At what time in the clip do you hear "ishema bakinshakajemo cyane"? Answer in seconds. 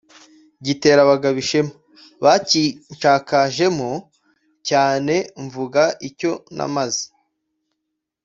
1.43-5.15